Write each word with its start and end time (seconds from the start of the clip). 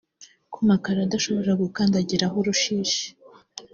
ku 0.53 0.59
makaro 0.69 0.99
adashobora 1.03 1.51
gukandagiraho 1.61 2.35
urushishi 2.41 3.05